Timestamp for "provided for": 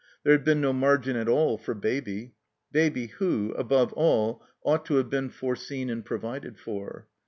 6.03-7.07